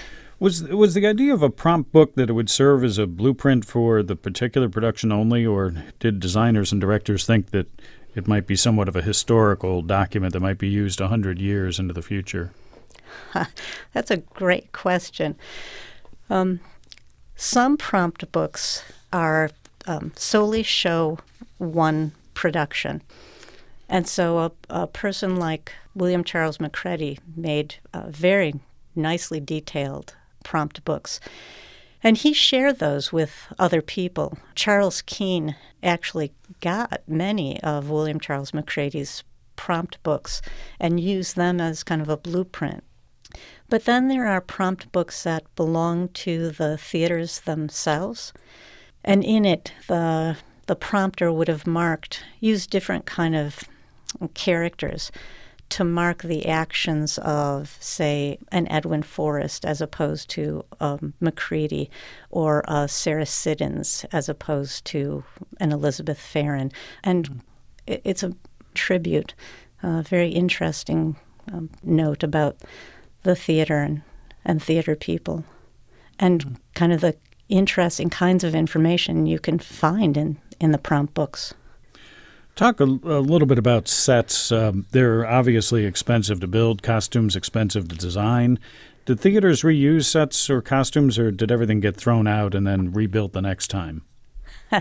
was 0.45 0.63
was 0.63 0.93
the 0.93 1.07
idea 1.07 1.33
of 1.33 1.43
a 1.43 1.49
prompt 1.49 1.91
book 1.91 2.17
that 2.17 2.29
it 2.29 2.35
would 2.35 2.51
serve 2.51 2.85
as 2.85 2.99
a 2.99 3.07
blueprint 3.07 3.65
for 3.65 4.03
the 4.03 4.15
particular 4.15 4.69
production 4.69 5.11
only, 5.11 5.47
or 5.47 5.73
did 5.99 6.21
designers 6.21 6.71
and 6.71 6.83
directors 6.83 7.25
think 7.25 7.51
that 7.53 7.67
it 8.15 8.29
might 8.29 8.47
be 8.47 8.55
somewhat 8.55 8.87
of 8.87 8.95
a 8.95 9.01
historical 9.01 9.81
document 9.81 10.35
that 10.35 10.41
might 10.41 10.59
be 10.59 10.69
used 10.69 11.01
a 11.01 11.09
hundred 11.09 11.41
years 11.41 11.79
into 11.79 11.95
the 11.95 12.03
future? 12.03 12.53
That's 13.95 14.11
a 14.11 14.19
great 14.19 14.71
question. 14.73 15.37
Um, 16.29 16.61
some 17.37 17.79
prompt 17.79 18.31
books 18.31 18.85
are 19.15 19.49
um, 19.87 20.13
solely 20.15 20.63
show 20.63 21.21
one 21.57 22.13
production. 22.35 23.01
And 23.89 24.07
so 24.07 24.39
a, 24.39 24.53
a, 24.69 24.87
person 24.87 25.37
like 25.37 25.73
William 25.95 26.23
Charles 26.23 26.61
Macready 26.61 27.19
made 27.35 27.77
a 27.95 28.11
very 28.11 28.55
nicely 28.95 29.41
detailed 29.41 30.15
prompt 30.45 30.85
books. 30.85 31.19
And 32.05 32.19
he 32.19 32.33
shared 32.33 32.79
those 32.79 33.13
with 33.13 33.53
other 33.59 33.83
people. 33.83 34.39
Charles 34.55 35.03
Kean 35.03 35.57
actually 35.83 36.33
got 36.61 37.03
many 37.09 37.61
of 37.63 37.91
William 37.91 38.21
Charles 38.21 38.55
Macready's 38.55 39.25
prompt 39.57 40.01
books 40.03 40.43
and 40.79 41.01
used 41.01 41.35
them 41.35 41.61
as 41.61 41.83
kind 41.83 42.03
of 42.03 42.09
a 42.09 42.17
blueprint. 42.17 42.85
But 43.69 43.87
then 43.87 44.09
there 44.09 44.27
are 44.27 44.41
prompt 44.41 44.93
books 44.93 45.23
that 45.23 45.53
belong 45.57 46.09
to 46.11 46.51
the 46.51 46.77
theaters 46.77 47.41
themselves. 47.41 48.33
And 49.03 49.25
in 49.25 49.45
it, 49.45 49.73
the, 49.89 50.37
the 50.67 50.77
prompter 50.77 51.33
would 51.33 51.49
have 51.49 51.67
marked, 51.67 52.23
used 52.41 52.71
different 52.71 53.07
kind 53.07 53.35
of 53.35 53.65
characters 54.35 55.11
to 55.75 55.83
mark 55.83 56.23
the 56.23 56.47
actions 56.47 57.19
of, 57.19 57.77
say, 57.81 58.39
an 58.53 58.69
Edwin 58.69 59.03
Forrest 59.03 59.65
as 59.65 59.81
opposed 59.81 60.31
to 60.31 60.65
um, 60.79 61.15
Macready, 61.19 61.91
or 62.31 62.63
a 62.69 62.87
Sarah 62.87 63.27
Siddons 63.27 64.07
as 64.13 64.29
opposed 64.29 64.85
to 64.85 65.25
an 65.59 65.73
Elizabeth 65.73 66.21
Farren. 66.21 66.71
And 67.03 67.29
mm. 67.29 68.01
it's 68.05 68.23
a 68.23 68.37
tribute, 68.75 69.35
a 69.83 70.05
very 70.05 70.29
interesting 70.29 71.17
um, 71.53 71.71
note 71.83 72.23
about 72.23 72.57
the 73.25 73.35
theater 73.35 73.79
and, 73.79 74.03
and 74.45 74.63
theater 74.63 74.95
people, 74.95 75.43
and 76.21 76.45
mm. 76.47 76.57
kind 76.75 76.93
of 76.93 77.01
the 77.01 77.17
interesting 77.49 78.11
kinds 78.11 78.45
of 78.45 78.55
information 78.55 79.27
you 79.27 79.41
can 79.41 79.59
find 79.59 80.17
in, 80.17 80.39
in 80.61 80.71
the 80.71 80.79
prompt 80.79 81.15
books. 81.15 81.53
Talk 82.57 82.79
a, 82.79 82.85
a, 82.85 83.21
little 83.21 83.47
bit 83.47 83.59
about 83.59 83.89
sets. 83.89 84.53
Um, 84.53 84.87
they're 84.93 85.27
obviously 85.27 85.85
expensive 85.85 86.39
to 86.41 86.47
build, 86.47 86.83
costumes 86.83 87.35
expensive 87.35 87.89
to 87.89 87.97
design. 87.97 88.61
Did 89.07 89.19
theaters 89.19 89.63
reuse 89.63 90.05
sets 90.05 90.49
or 90.49 90.63
costumes, 90.63 91.19
or 91.19 91.33
did 91.33 91.51
everything 91.51 91.81
get 91.81 91.97
thrown 91.97 92.29
out 92.29 92.55
and 92.55 92.67
then 92.67 92.93
rebuilt 92.93 93.33
the 93.33 93.43
next 93.43 93.69
time? 93.69 94.03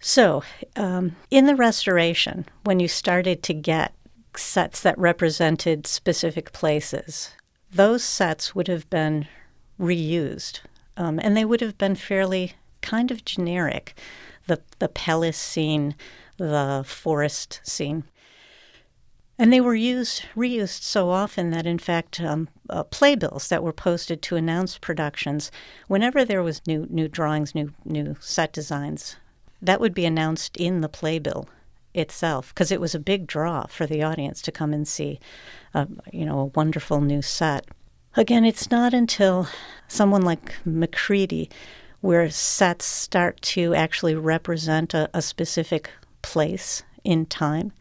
so, 0.00 0.42
um, 0.74 1.16
in 1.30 1.44
the 1.46 1.54
restoration, 1.54 2.46
when 2.64 2.80
you 2.80 2.88
started 2.88 3.42
to 3.42 3.54
get 3.54 3.94
sets 4.36 4.80
that 4.80 4.98
represented 4.98 5.86
specific 5.86 6.52
places, 6.52 7.30
those 7.70 8.02
sets 8.02 8.54
would 8.54 8.68
have 8.68 8.88
been 8.88 9.28
reused, 9.78 10.60
um, 10.96 11.20
and 11.22 11.36
they 11.36 11.44
would 11.44 11.60
have 11.60 11.76
been 11.76 11.94
fairly 11.94 12.54
kind 12.80 13.10
of 13.10 13.24
generic 13.24 13.94
the, 14.46 14.60
the 14.78 14.88
palace 14.88 15.38
scene, 15.38 15.94
the 16.36 16.84
forest 16.86 17.60
scene. 17.64 18.04
And 19.36 19.52
they 19.52 19.60
were 19.60 19.74
used, 19.74 20.22
reused 20.36 20.82
so 20.82 21.10
often 21.10 21.50
that, 21.50 21.66
in 21.66 21.78
fact, 21.78 22.20
um, 22.20 22.48
uh, 22.70 22.84
playbills 22.84 23.48
that 23.48 23.64
were 23.64 23.72
posted 23.72 24.22
to 24.22 24.36
announce 24.36 24.78
productions, 24.78 25.50
whenever 25.88 26.24
there 26.24 26.42
was 26.42 26.64
new 26.68 26.86
new 26.88 27.08
drawings, 27.08 27.52
new 27.52 27.74
new 27.84 28.16
set 28.20 28.52
designs, 28.52 29.16
that 29.60 29.80
would 29.80 29.92
be 29.92 30.04
announced 30.04 30.56
in 30.56 30.82
the 30.82 30.88
playbill 30.88 31.48
itself 31.94 32.54
because 32.54 32.70
it 32.70 32.80
was 32.80 32.94
a 32.94 33.00
big 33.00 33.26
draw 33.26 33.66
for 33.66 33.86
the 33.86 34.02
audience 34.04 34.40
to 34.42 34.52
come 34.52 34.72
and 34.72 34.86
see, 34.86 35.18
uh, 35.74 35.86
you 36.12 36.24
know, 36.24 36.38
a 36.38 36.44
wonderful 36.46 37.00
new 37.00 37.22
set. 37.22 37.66
Again, 38.16 38.44
it's 38.44 38.70
not 38.70 38.94
until 38.94 39.48
someone 39.88 40.22
like 40.22 40.54
Macready 40.64 41.50
where 42.04 42.28
sets 42.28 42.84
start 42.84 43.40
to 43.40 43.74
actually 43.74 44.14
represent 44.14 44.92
a, 44.92 45.08
a 45.14 45.22
specific 45.22 45.88
place 46.20 46.82
in 47.02 47.24
time. 47.24 47.72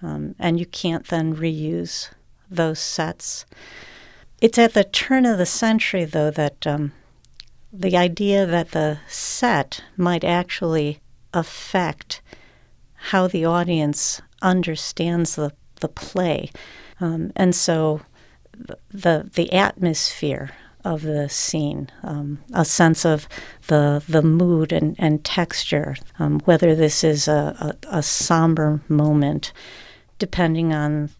Um, 0.00 0.36
and 0.38 0.60
you 0.60 0.66
can't 0.66 1.04
then 1.08 1.34
reuse 1.34 2.10
those 2.48 2.78
sets. 2.78 3.44
It's 4.40 4.56
at 4.56 4.74
the 4.74 4.84
turn 4.84 5.26
of 5.26 5.36
the 5.36 5.46
century, 5.46 6.04
though, 6.04 6.30
that 6.30 6.64
um, 6.64 6.92
the 7.72 7.96
idea 7.96 8.46
that 8.46 8.70
the 8.70 9.00
set 9.08 9.82
might 9.96 10.22
actually 10.22 11.00
affect 11.34 12.22
how 13.10 13.26
the 13.26 13.44
audience 13.44 14.22
understands 14.42 15.34
the, 15.34 15.50
the 15.80 15.88
play. 15.88 16.52
Um, 17.00 17.32
and 17.34 17.52
so 17.52 18.02
the, 18.92 19.28
the 19.34 19.52
atmosphere 19.52 20.52
of 20.86 21.02
the 21.02 21.28
scene, 21.28 21.90
um, 22.04 22.38
a 22.54 22.64
sense 22.64 23.04
of 23.04 23.28
the 23.66 24.02
the 24.08 24.22
mood 24.22 24.72
and, 24.72 24.94
and 24.98 25.24
texture, 25.24 25.96
um, 26.18 26.40
whether 26.44 26.74
this 26.74 27.02
is 27.02 27.26
a, 27.26 27.74
a, 27.90 27.98
a, 27.98 28.02
somber 28.02 28.80
moment, 28.88 29.52
depending 30.18 30.72
on 30.72 31.10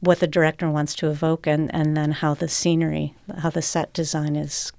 what 0.00 0.20
the 0.20 0.26
director 0.26 0.70
wants 0.70 0.94
to 0.94 1.10
evoke, 1.10 1.46
and, 1.46 1.72
and 1.74 1.94
then 1.94 2.10
how 2.10 2.32
the 2.32 2.48
scenery, 2.48 3.14
how 3.38 3.50
the 3.50 3.62
set 3.62 3.92
design 3.92 4.34
is 4.34 4.72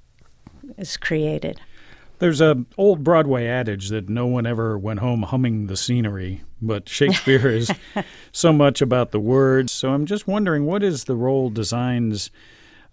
is 0.78 0.98
created. 0.98 1.62
There's 2.18 2.42
a 2.42 2.66
old 2.78 3.04
Broadway 3.04 3.46
adage 3.46 3.90
that 3.90 4.10
no 4.10 4.26
one 4.26 4.48
ever 4.48 4.78
went 4.80 5.00
home 5.00 5.24
humming 5.24 5.68
the 5.68 5.78
scenery, 5.78 6.44
but 6.60 6.90
Shakespeare 6.98 7.50
is 7.50 7.72
so 8.32 8.52
much 8.52 8.82
about 8.82 9.12
the 9.12 9.20
words. 9.20 9.72
So 9.72 9.92
I'm 9.92 10.08
just 10.08 10.28
wondering, 10.28 10.66
what 10.66 10.82
is 10.82 11.04
the 11.04 11.16
role 11.16 11.52
designs 11.52 12.32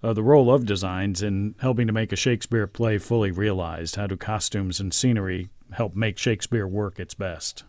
uh, 0.02 0.12
the 0.12 0.23
role 0.23 0.52
of 0.52 0.67
designs 0.67 1.23
in 1.23 1.55
helping 1.61 1.87
to 1.87 1.93
make 1.93 2.12
a 2.12 2.17
Shakespeare 2.17 2.67
play 2.67 2.99
fully 2.99 3.31
realized? 3.31 3.97
How 3.97 4.07
do 4.07 4.17
costumes 4.17 4.81
and 4.81 4.95
scenery 4.95 5.49
help 5.73 5.95
make 5.95 6.19
Shakespeare 6.19 6.67
work 6.67 6.99
its 6.99 7.14
best? 7.14 7.64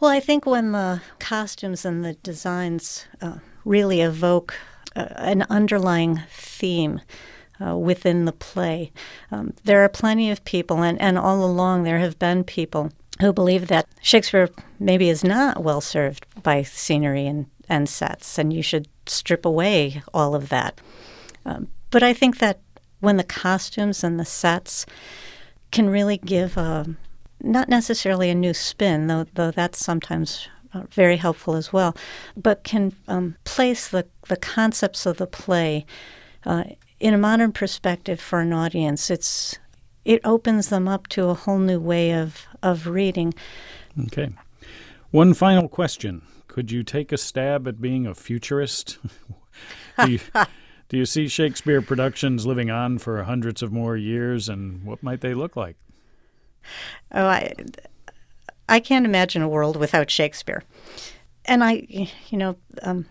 Well, 0.00 0.10
I 0.10 0.20
think 0.20 0.46
when 0.46 0.72
the 0.72 1.00
costumes 1.20 1.84
and 1.84 2.04
the 2.04 2.14
designs 2.14 3.06
uh, 3.20 3.38
really 3.64 4.00
evoke 4.00 4.54
uh, 4.96 5.06
an 5.16 5.42
underlying 5.48 6.22
theme 6.28 7.00
uh, 7.64 7.76
within 7.76 8.24
the 8.24 8.32
play, 8.32 8.90
um, 9.30 9.54
there 9.64 9.84
are 9.84 9.88
plenty 9.88 10.30
of 10.30 10.44
people, 10.44 10.82
and, 10.82 11.00
and 11.00 11.16
all 11.16 11.44
along 11.44 11.84
there 11.84 12.00
have 12.00 12.18
been 12.18 12.42
people 12.42 12.90
who 13.20 13.32
believe 13.32 13.68
that 13.68 13.86
Shakespeare 14.00 14.48
maybe 14.80 15.08
is 15.08 15.22
not 15.22 15.62
well 15.62 15.80
served 15.80 16.26
by 16.42 16.62
scenery 16.62 17.26
and, 17.26 17.46
and 17.68 17.88
sets, 17.88 18.38
and 18.38 18.52
you 18.52 18.62
should 18.62 18.88
strip 19.06 19.44
away 19.44 20.02
all 20.12 20.34
of 20.34 20.48
that. 20.48 20.80
Um, 21.44 21.68
but 21.90 22.02
I 22.02 22.12
think 22.12 22.38
that 22.38 22.60
when 23.00 23.16
the 23.16 23.24
costumes 23.24 24.04
and 24.04 24.18
the 24.18 24.24
sets 24.24 24.86
can 25.70 25.88
really 25.88 26.18
give 26.18 26.56
a, 26.56 26.86
not 27.40 27.68
necessarily 27.68 28.30
a 28.30 28.34
new 28.34 28.54
spin, 28.54 29.06
though, 29.08 29.26
though 29.34 29.50
that's 29.50 29.84
sometimes 29.84 30.48
uh, 30.74 30.82
very 30.90 31.16
helpful 31.16 31.54
as 31.54 31.72
well, 31.72 31.96
but 32.36 32.64
can 32.64 32.94
um, 33.08 33.36
place 33.44 33.88
the, 33.88 34.06
the 34.28 34.36
concepts 34.36 35.04
of 35.06 35.16
the 35.16 35.26
play 35.26 35.84
uh, 36.44 36.64
in 37.00 37.14
a 37.14 37.18
modern 37.18 37.52
perspective 37.52 38.20
for 38.20 38.40
an 38.40 38.52
audience, 38.52 39.10
it's 39.10 39.58
it 40.04 40.20
opens 40.24 40.68
them 40.68 40.88
up 40.88 41.06
to 41.08 41.28
a 41.28 41.34
whole 41.34 41.58
new 41.58 41.78
way 41.78 42.12
of, 42.12 42.46
of 42.62 42.86
reading. 42.86 43.32
Okay. 44.06 44.30
One 45.12 45.34
final 45.34 45.68
question. 45.68 46.22
Could 46.48 46.72
you 46.72 46.82
take 46.82 47.12
a 47.12 47.18
stab 47.18 47.68
at 47.68 47.82
being 47.82 48.06
a 48.06 48.14
futurist? 48.14 48.98
do, 50.04 50.12
you, 50.12 50.18
do 50.88 50.96
you 50.96 51.04
see 51.04 51.28
Shakespeare 51.28 51.82
productions 51.82 52.46
living 52.46 52.70
on 52.70 52.96
for 52.96 53.22
hundreds 53.22 53.62
of 53.62 53.70
more 53.70 53.94
years, 53.94 54.48
and 54.48 54.82
what 54.84 55.02
might 55.02 55.20
they 55.20 55.34
look 55.34 55.54
like? 55.54 55.76
Oh, 57.12 57.26
I, 57.26 57.52
I 58.70 58.80
can't 58.80 59.04
imagine 59.04 59.42
a 59.42 59.48
world 59.50 59.76
without 59.76 60.10
Shakespeare. 60.10 60.62
And 61.44 61.62
I, 61.62 61.86
you 62.30 62.38
know, 62.38 62.56
um, 62.80 63.04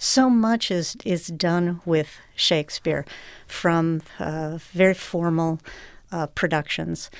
so 0.00 0.28
much 0.28 0.72
is 0.72 0.96
is 1.04 1.28
done 1.28 1.82
with 1.84 2.18
Shakespeare, 2.34 3.04
from 3.46 4.02
uh, 4.18 4.58
very 4.72 4.94
formal 4.94 5.60
uh, 6.10 6.26
productions 6.26 7.12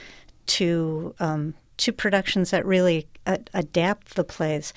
to 0.47 1.15
um, 1.21 1.55
to 1.77 1.93
productions 1.93 2.51
that 2.51 2.67
really 2.67 3.07
adapt 3.27 4.15
the 4.15 4.25
plays. 4.25 4.73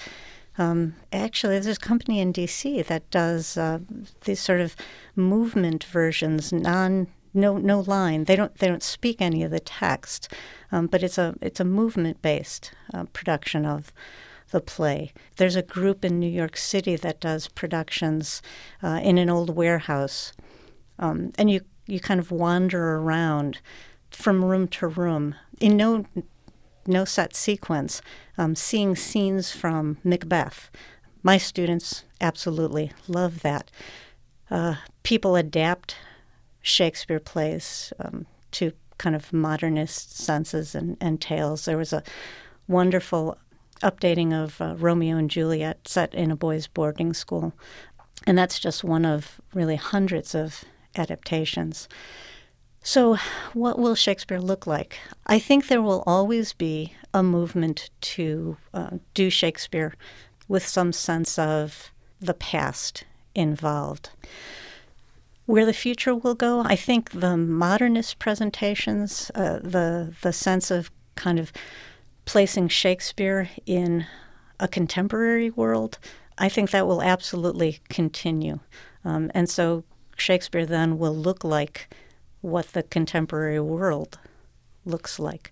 Um, 0.58 0.96
actually, 1.13 1.60
there's 1.60 1.77
a 1.77 1.79
company 1.79 2.20
in 2.20 2.32
D.C. 2.34 2.82
that 2.82 3.10
does 3.12 3.58
uh, 3.58 3.79
these 4.25 4.41
sort 4.41 4.60
of 4.60 4.75
movement 5.15 5.86
versions, 5.86 6.51
non 6.51 7.08
no 7.34 7.58
no 7.58 7.79
line. 7.79 8.25
They 8.25 8.36
don't 8.36 8.56
they 8.56 8.68
don't 8.68 8.84
speak 8.84 9.22
any 9.22 9.44
of 9.44 9.51
the 9.51 9.60
text, 9.60 10.34
um, 10.72 10.88
but 10.88 11.03
it's 11.03 11.18
a 11.18 11.36
it's 11.41 11.60
a 11.60 11.65
movement 11.65 12.22
based 12.22 12.74
uh, 12.94 13.06
production 13.13 13.65
of 13.65 13.94
the 14.51 14.60
play. 14.60 15.13
There's 15.38 15.56
a 15.56 15.62
group 15.62 16.03
in 16.03 16.20
New 16.20 16.29
York 16.29 16.58
City 16.58 16.96
that 16.98 17.20
does 17.20 17.48
productions 17.48 18.41
uh, 18.82 19.00
in 19.03 19.18
an 19.18 19.29
old 19.29 19.56
warehouse, 19.56 20.34
um, 20.98 21.32
and 21.38 21.50
you 21.50 21.62
you 21.88 22.00
kind 22.00 22.20
of 22.20 22.32
wander 22.32 22.96
around 22.96 23.60
from 24.12 24.44
room 24.44 24.68
to 24.68 24.88
room 24.88 25.36
in 25.60 25.77
no 25.77 26.06
no 26.89 27.05
set 27.05 27.36
sequence, 27.36 28.01
um, 28.38 28.55
seeing 28.55 28.96
scenes 28.96 29.51
from 29.51 29.98
Macbeth. 30.03 30.69
My 31.24 31.38
students 31.38 32.03
absolutely 32.19 32.91
love 33.08 33.41
that. 33.41 33.72
Uh, 34.50 34.75
people 35.03 35.36
adapt 35.36 35.96
Shakespeare 36.62 37.19
plays 37.19 37.93
um, 38.00 38.25
to 38.51 38.74
kind 38.98 39.15
of 39.15 39.31
modernist 39.31 40.17
senses 40.17 40.75
and, 40.75 40.98
and 41.00 41.22
tales. 41.22 41.65
There 41.65 41.77
was 41.77 41.93
a 41.93 42.03
wonderful 42.67 43.38
updating 43.81 44.34
of 44.34 44.60
uh, 44.60 44.75
Romeo 44.77 45.17
and 45.17 45.29
Juliet 45.29 45.88
set 45.88 46.13
in 46.13 46.31
a 46.31 46.36
boys' 46.36 46.67
boarding 46.67 47.13
school. 47.13 47.53
And 48.27 48.38
that's 48.38 48.60
just 48.60 48.84
one 48.84 49.05
of 49.05 49.39
really 49.53 49.77
hundreds 49.77 50.36
of 50.36 50.65
adaptations. 50.96 51.88
So, 52.81 53.17
what 53.53 53.77
will 53.77 53.95
Shakespeare 53.95 54.39
look 54.39 54.65
like? 54.65 55.00
I 55.27 55.38
think 55.38 55.67
there 55.67 55.81
will 55.81 56.03
always 56.07 56.53
be 56.53 56.93
a 57.13 57.21
movement 57.21 57.89
to 58.01 58.57
uh, 58.74 58.98
do 59.13 59.29
Shakespeare 59.29 59.93
with 60.48 60.65
some 60.65 60.93
sense 60.93 61.38
of 61.38 61.91
the 62.21 62.33
past 62.33 63.03
involved. 63.36 64.09
Where 65.45 65.65
the 65.65 65.74
future 65.74 66.15
will 66.15 66.36
go, 66.36 66.62
I 66.62 66.75
think 66.75 67.12
the 67.12 67.36
modernist 67.36 68.19
presentations, 68.19 69.31
uh, 69.36 69.59
the 69.62 70.13
the 70.21 70.33
sense 70.33 70.71
of 70.71 70.91
kind 71.15 71.39
of 71.39 71.51
placing 72.25 72.67
Shakespeare 72.67 73.50
in 73.65 74.05
a 74.59 74.67
contemporary 74.67 75.50
world, 75.50 75.98
I 76.38 76.50
think 76.50 76.71
that 76.71 76.88
will 76.88 77.01
absolutely 77.01 77.79
continue. 77.89 78.59
Um, 79.03 79.31
and 79.33 79.50
so 79.50 79.83
Shakespeare 80.17 80.65
then 80.65 81.00
will 81.00 81.15
look 81.15 81.43
like 81.43 81.89
what 82.41 82.67
the 82.74 82.84
contemporary 82.84 83.60
world 83.60 84.19
looks 84.86 85.19
like. 85.19 85.51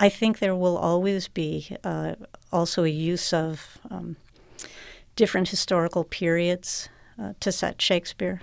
I 0.00 0.08
think 0.08 0.38
there 0.38 0.56
will 0.56 0.76
always 0.76 1.28
be 1.28 1.76
uh, 1.84 2.14
also 2.52 2.84
a 2.84 2.88
use 2.88 3.32
of 3.32 3.78
um, 3.90 4.16
different 5.14 5.48
historical 5.48 6.04
periods 6.04 6.88
uh, 7.20 7.34
to 7.40 7.52
set 7.52 7.80
Shakespeare. 7.80 8.40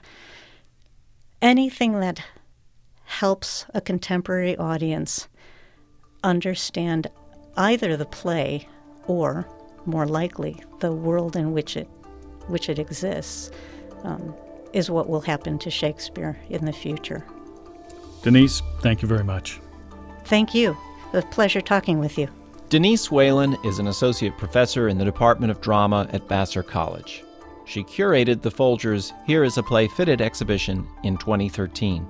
Anything 1.42 2.00
that 2.00 2.24
helps 3.06 3.66
a 3.74 3.82
contemporary 3.82 4.56
audience 4.56 5.28
understand 6.24 7.08
either 7.58 7.98
the 7.98 8.06
play 8.06 8.68
or, 9.08 9.46
more 9.86 10.06
likely, 10.06 10.64
the 10.80 10.92
world 10.92 11.36
in 11.36 11.52
which 11.52 11.76
it, 11.76 11.88
which 12.48 12.70
it 12.70 12.80
exists, 12.80 13.52
um, 14.04 14.34
is 14.74 14.90
what 14.90 15.10
will 15.10 15.22
happen 15.22 15.60
to 15.60 15.70
Shakespeare 15.70 16.38
in 16.50 16.66
the 16.66 16.74
future. 16.74 17.26
Denise, 18.24 18.62
thank 18.82 19.02
you 19.02 19.08
very 19.08 19.24
much. 19.24 19.60
Thank 20.26 20.54
you. 20.54 20.78
A 21.14 21.22
pleasure 21.22 21.62
talking 21.62 22.00
with 22.00 22.18
you. 22.18 22.30
Denise 22.70 23.10
Walen 23.10 23.64
is 23.66 23.80
an 23.80 23.88
associate 23.88 24.38
professor 24.38 24.88
in 24.88 24.98
the 24.98 25.04
Department 25.04 25.52
of 25.52 25.60
Drama 25.60 26.08
at 26.14 26.28
Vassar 26.30 26.64
College. 26.64 27.24
She 27.66 27.84
curated 27.84 28.42
the 28.42 28.52
Folgers 28.52 29.12
Here 29.26 29.44
is 29.44 29.58
a 29.58 29.64
Play 29.64 29.88
Fitted 29.88 30.22
exhibition 30.22 30.88
in 31.04 31.18
2013. 31.18 32.06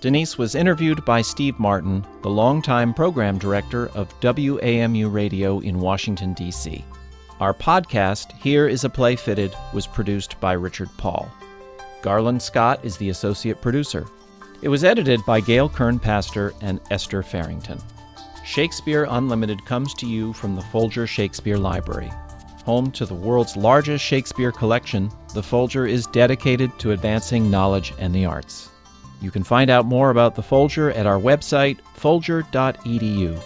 Denise 0.00 0.38
was 0.38 0.54
interviewed 0.54 1.04
by 1.04 1.22
Steve 1.22 1.58
Martin, 1.58 2.04
the 2.22 2.30
longtime 2.30 2.94
program 2.94 3.38
director 3.38 3.88
of 3.94 4.18
WAMU 4.20 5.12
Radio 5.12 5.60
in 5.60 5.80
Washington, 5.80 6.34
D.C. 6.34 6.84
Our 7.40 7.54
podcast, 7.54 8.32
Here 8.32 8.68
is 8.68 8.84
a 8.84 8.90
Play 8.90 9.16
Fitted, 9.16 9.54
was 9.72 9.86
produced 9.86 10.38
by 10.40 10.52
Richard 10.52 10.88
Paul. 10.96 11.30
Garland 12.04 12.42
Scott 12.42 12.84
is 12.84 12.98
the 12.98 13.08
associate 13.08 13.62
producer. 13.62 14.06
It 14.60 14.68
was 14.68 14.84
edited 14.84 15.24
by 15.24 15.40
Gail 15.40 15.70
Kern 15.70 15.98
Paster 15.98 16.52
and 16.60 16.78
Esther 16.90 17.22
Farrington. 17.22 17.80
Shakespeare 18.44 19.06
Unlimited 19.08 19.64
comes 19.64 19.94
to 19.94 20.06
you 20.06 20.34
from 20.34 20.54
the 20.54 20.60
Folger 20.60 21.06
Shakespeare 21.06 21.56
Library. 21.56 22.12
Home 22.66 22.90
to 22.90 23.06
the 23.06 23.14
world's 23.14 23.56
largest 23.56 24.04
Shakespeare 24.04 24.52
collection, 24.52 25.10
the 25.32 25.42
Folger 25.42 25.86
is 25.86 26.06
dedicated 26.08 26.78
to 26.78 26.90
advancing 26.90 27.50
knowledge 27.50 27.94
and 27.98 28.14
the 28.14 28.26
arts. 28.26 28.68
You 29.22 29.30
can 29.30 29.42
find 29.42 29.70
out 29.70 29.86
more 29.86 30.10
about 30.10 30.34
the 30.34 30.42
Folger 30.42 30.90
at 30.90 31.06
our 31.06 31.18
website, 31.18 31.78
folger.edu. 31.94 33.42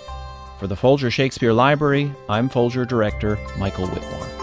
For 0.59 0.67
the 0.67 0.75
Folger 0.75 1.13
Shakespeare 1.13 1.53
Library, 1.53 2.11
I'm 2.29 2.49
Folger 2.49 2.85
Director 2.85 3.39
Michael 3.57 3.87
Witmore. 3.87 4.38